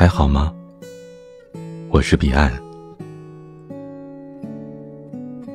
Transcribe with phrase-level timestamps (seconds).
[0.00, 0.50] 还好吗？
[1.90, 2.50] 我是彼岸。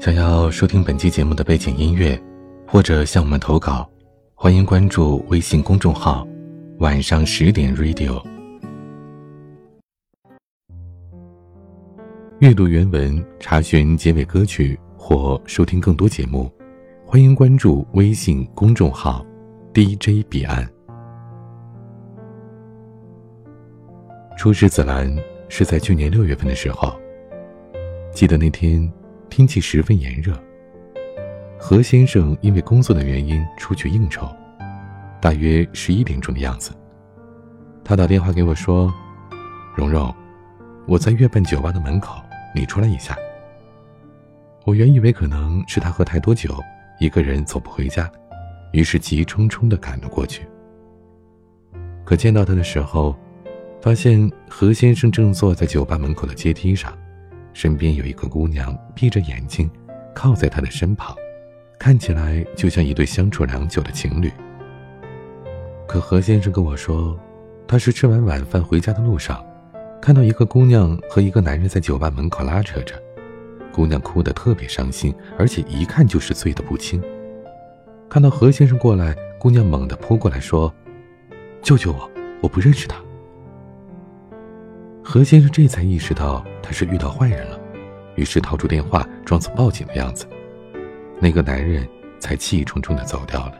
[0.00, 2.16] 想要收听本期节目的背景音乐，
[2.64, 3.90] 或者向我们投稿，
[4.36, 6.24] 欢迎关注微信公众号
[6.78, 8.22] “晚上十点 Radio”。
[12.38, 16.48] 阅读原文，查询结尾歌曲或收听更多节目，
[17.04, 19.26] 欢迎关注微信公众号
[19.74, 20.64] “DJ 彼岸”。
[24.38, 25.12] 初识紫兰
[25.48, 26.96] 是在去年六月份的时候，
[28.12, 28.88] 记得那天
[29.28, 30.32] 天气十分炎热。
[31.58, 34.28] 何先生因为工作的原因出去应酬，
[35.20, 36.70] 大约十一点钟的样子，
[37.82, 38.94] 他打电话给我说
[39.74, 40.14] ：“蓉蓉，
[40.86, 42.22] 我在月半酒吧的门口，
[42.54, 43.18] 你出来一下。”
[44.64, 46.62] 我原以为可能是他喝太多酒，
[47.00, 48.08] 一个人走不回家，
[48.70, 50.46] 于是急冲冲地赶了过去。
[52.04, 53.16] 可见到他的时候，
[53.80, 56.92] 发现何先生正坐在酒吧门口的阶梯上，
[57.52, 59.70] 身边有一个姑娘闭着眼睛，
[60.12, 61.16] 靠在他的身旁，
[61.78, 64.30] 看起来就像一对相处良久的情侣。
[65.86, 67.18] 可何先生跟我说，
[67.68, 69.44] 他是吃完晚饭回家的路上，
[70.02, 73.00] 看到一个姑娘和一个男人在酒吧门口拉扯着，
[73.72, 77.00] 姑娘哭得特别伤心，而且一看就是醉得不轻。
[78.08, 80.72] 看到何先生过来，姑娘猛地扑过来说
[81.62, 82.10] ：“救救我，
[82.42, 82.96] 我不认识他。”
[85.10, 87.58] 何先生这才意识到他是遇到坏人了，
[88.14, 90.26] 于是掏出电话，装作报警的样子。
[91.18, 91.88] 那个男人
[92.20, 93.54] 才气冲冲地走掉了。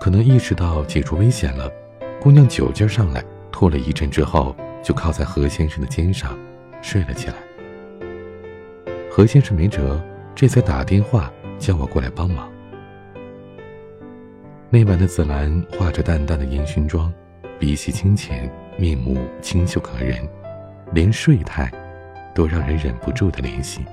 [0.00, 1.70] 可能意识到解除危险了，
[2.18, 6.38] 姑娘酒劲上来，吐了一阵之后，就靠在何先生的肩上
[6.80, 7.34] 睡了起来。
[9.10, 10.02] 何先生没辙，
[10.34, 12.50] 这才打电话叫我过来帮忙。
[14.70, 17.12] 那晚的紫兰化着淡淡的烟熏妆，
[17.58, 18.50] 鼻息清浅。
[18.76, 20.16] 面目清秀可人，
[20.92, 21.70] 连睡态
[22.34, 23.84] 都让人忍不住的怜惜。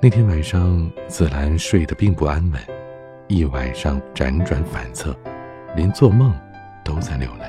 [0.00, 2.60] 那天晚上，紫兰睡得并不安稳，
[3.28, 5.16] 一晚上辗转反侧，
[5.76, 6.34] 连做梦
[6.84, 7.44] 都在流泪。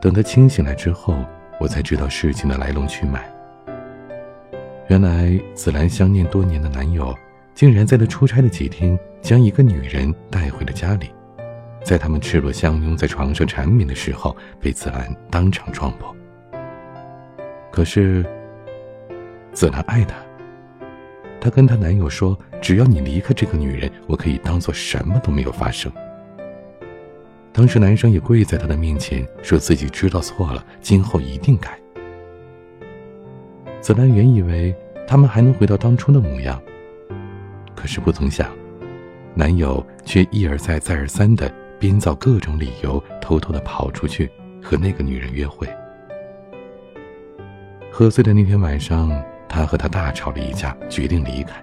[0.00, 1.16] 等她清醒来之后，
[1.58, 3.28] 我才知道事情的来龙去脉。
[4.86, 7.12] 原来，紫兰相念多年的男友，
[7.54, 11.10] 竟然在她出差的几天，将一个女人带回了家里。
[11.84, 16.14] 在他们赤裸相拥在床上缠绵的时候，被子兰当场撞破。
[17.72, 18.24] 可是，
[19.52, 20.16] 子兰爱他。
[21.40, 25.90] 她跟她男友说：“只要你离开这个女人，我可以当做什么都没有发生。”
[27.52, 31.78] 当时男生也跪在她的面前，说自己知道错了，今后一定改。
[33.80, 34.74] 子兰原以为
[35.06, 36.60] 他们还能回到当初的模样，
[37.76, 38.50] 可是不曾想，
[39.34, 41.50] 男友却一而再、再而三的。
[41.78, 44.30] 编造各种理由，偷偷的跑出去
[44.62, 45.68] 和那个女人约会。
[47.90, 49.10] 喝醉的那天晚上，
[49.48, 51.62] 他和她大吵了一架，决定离开。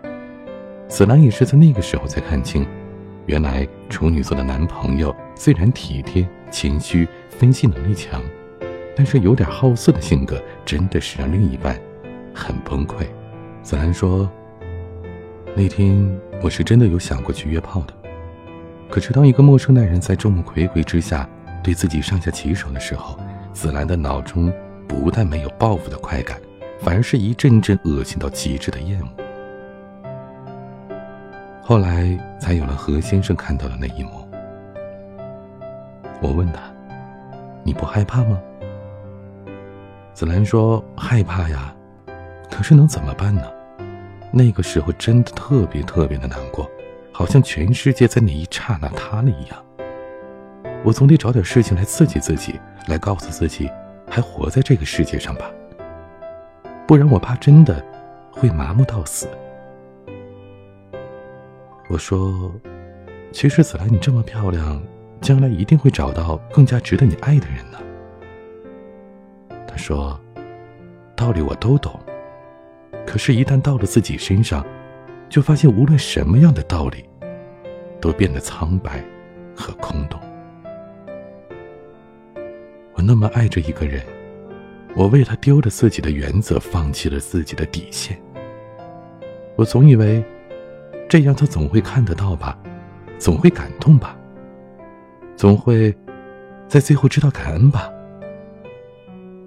[0.88, 2.66] 紫兰也是在那个时候才看清，
[3.26, 8.22] 原来处女座的男朋友虽然体贴、谦虚、分析能力强，
[8.96, 11.80] 但是有点好色的性格，真的是让另一半
[12.34, 13.06] 很崩溃。
[13.62, 14.30] 紫兰说
[15.56, 16.08] ：“那天
[16.44, 17.94] 我是真的有想过去约炮的。”
[18.95, 21.28] 可是，当一个陌生男人在众目睽睽之下
[21.61, 23.19] 对自己上下其手的时候，
[23.51, 24.50] 紫兰的脑中
[24.88, 26.39] 不但没有报复的快感，
[26.79, 29.07] 反而是一阵阵恶心到极致的厌恶。
[31.61, 34.11] 后来才有了何先生看到的那一幕。
[36.22, 36.61] 我问他
[37.63, 38.39] ：“你不害怕吗？”
[40.16, 41.75] 紫兰说：“害怕呀，
[42.50, 43.44] 可是能怎么办呢？
[44.31, 46.66] 那个时候真的特别特别的难过。”
[47.18, 49.66] 好像全世界在那一刹那塌了一样。
[50.84, 53.72] 我总得找点事情来刺激自己，来告诉自己
[54.06, 55.50] 还活在这个世界上吧。
[56.85, 57.82] 不然我怕真的
[58.34, 59.29] 会麻木到死。
[61.88, 62.52] 我说
[63.32, 64.84] ：“其实紫兰，你这么漂亮，
[65.22, 67.79] 将来一定会找到更加值得你爱的人呢。”
[69.66, 70.20] 他说
[71.16, 71.97] ：“道理我都懂，
[73.08, 74.66] 可是，一旦到了自己身上。”
[75.29, 77.03] 就发现，无论什么样的道理，
[77.99, 79.03] 都变得苍白
[79.55, 80.19] 和空洞。
[82.93, 84.01] 我那么爱着一个人，
[84.95, 88.17] 我为他丢了自己的原则，放弃了自己的底线。
[89.57, 90.23] 我总以为，
[91.09, 92.57] 这样他总会看得到吧，
[93.17, 94.17] 总会感动吧，
[95.35, 95.93] 总会
[96.67, 97.91] 在最后知道感恩吧。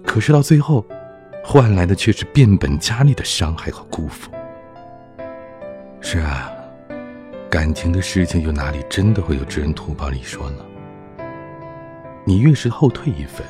[0.05, 0.85] 可是到最后，
[1.43, 4.29] 换来的却是变本加厉的伤害和辜负。
[6.01, 6.51] 是啊，
[7.49, 10.65] 感情的事情又哪里真的会有知恩图报一说呢？
[12.25, 13.45] 你越是后退一分，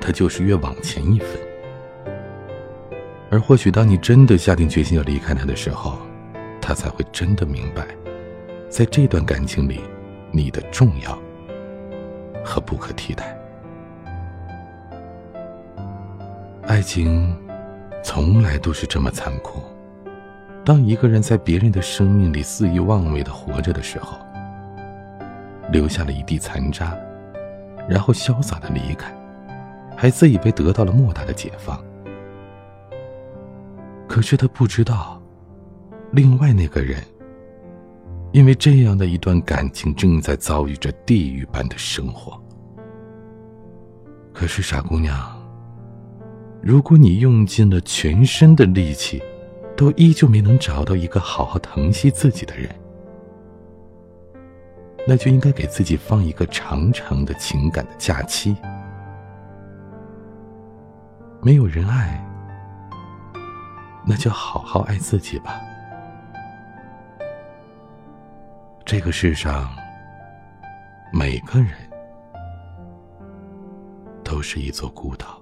[0.00, 1.28] 他就是越往前一分。
[3.30, 5.98] 而或许当你真的下定决心要离开他的时候，
[6.60, 7.86] 他才会真的明白，
[8.68, 9.80] 在这段感情里，
[10.30, 11.18] 你的重要
[12.44, 13.36] 和不可替代。
[16.64, 17.34] 爱情
[18.04, 19.62] 从来都是这么残酷。
[20.64, 24.16] 当一个人在别人的生命里肆意妄为的活着的时候，
[25.72, 26.96] 留下了一地残渣，
[27.88, 29.12] 然后潇洒的离开，
[29.96, 31.82] 还自以为得到了莫大的解放。
[34.06, 35.20] 可是他不知道，
[36.12, 37.02] 另外那个人，
[38.30, 42.40] 因为这样的一段感情，正在遭遇着地狱般的生活。
[44.32, 45.18] 可是傻姑娘。
[46.62, 49.20] 如果你用尽了全身的力气，
[49.82, 52.72] 都依旧没能找到一个好好疼惜自己的人，
[55.08, 58.56] 那就应该给自己放一个长长的情感的假期。
[61.42, 62.24] 没有人爱，
[64.06, 65.60] 那就好好爱自己吧。
[68.84, 69.68] 这个世上，
[71.12, 71.72] 每个人
[74.22, 75.41] 都是一座孤岛。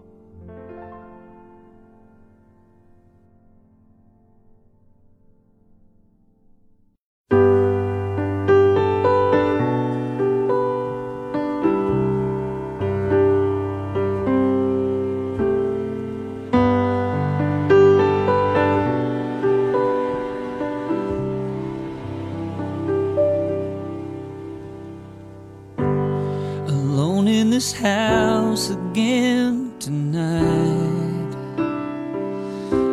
[27.61, 31.31] This house again tonight.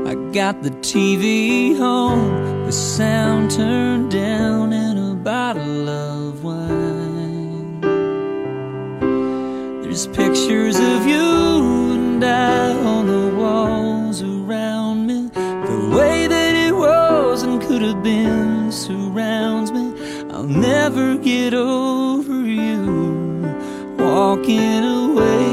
[0.06, 7.80] I got the TV on, the sound turned down, and a bottle of wine.
[9.84, 15.30] There's pictures of you and I on the walls around me.
[15.34, 19.94] The way that it was and could have been surrounds me.
[20.30, 21.97] I'll never get over
[24.28, 25.48] walking away.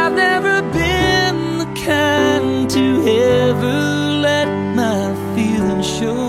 [0.00, 2.84] I've never been the kind to
[3.48, 3.78] ever
[4.28, 4.48] let
[4.82, 5.00] my
[5.34, 6.26] feelings show.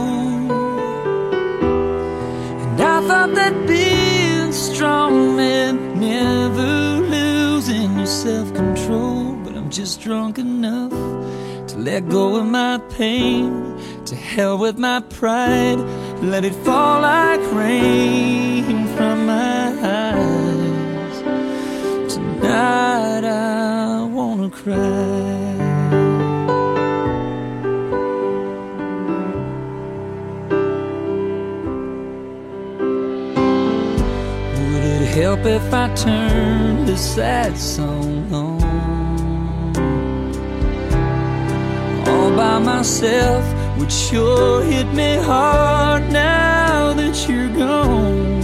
[2.63, 9.35] And I thought that being strong meant never losing your self control.
[9.43, 10.95] But I'm just drunk enough
[11.69, 13.77] to let go of my pain.
[14.05, 15.79] To hell with my pride.
[16.21, 21.21] Let it fall like rain from my eyes.
[22.13, 24.75] Tonight I wanna cry.
[34.57, 38.61] Would it help if I turned this sad song on?
[42.07, 48.43] All by myself would sure hit me hard now that you're gone.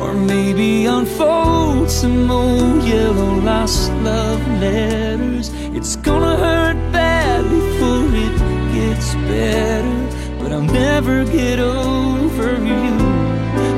[0.00, 5.50] Or maybe unfold some old yellow lost love letters.
[5.76, 8.36] It's gonna hurt bad before it
[8.74, 9.98] gets better.
[10.38, 12.90] But I'll never get over you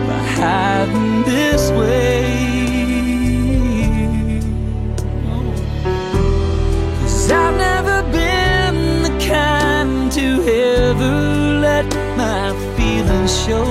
[0.08, 2.17] by hiding this way.
[10.88, 11.84] Ever let
[12.16, 13.68] my feelings show.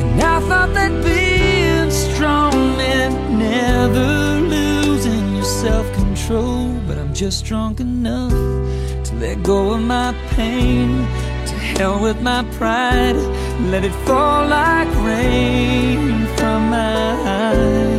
[0.00, 6.72] And I thought that being strong meant never losing your self control.
[6.86, 8.32] But I'm just drunk enough
[9.06, 10.88] to let go of my pain.
[11.48, 13.16] To hell with my pride.
[13.72, 16.96] Let it fall like rain from my
[17.40, 17.95] eyes.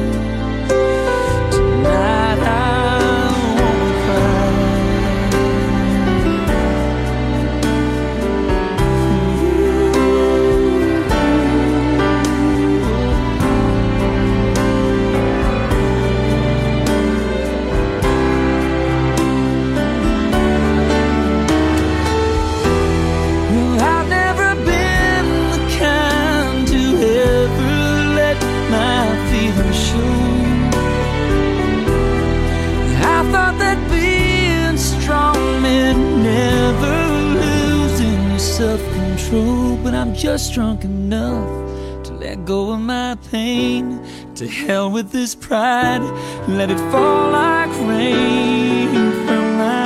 [39.29, 44.00] but I'm just drunk enough to let go of my pain.
[44.36, 46.01] To hell with this pride,
[46.48, 48.93] let it fall like rain
[49.25, 49.84] from my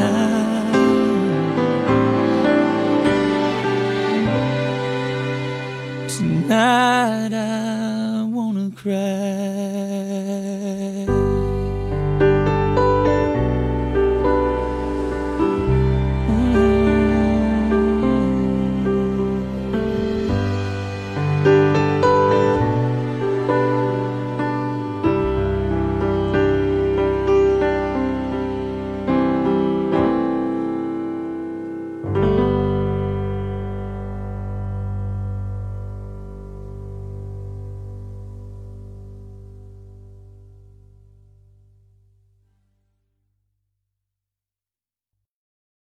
[0.00, 0.52] eyes.
[6.18, 10.51] Tonight I wanna cry.